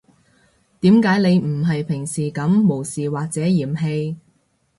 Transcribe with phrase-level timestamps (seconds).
[0.79, 4.15] 點解你唔係平時噉無視或者嫌棄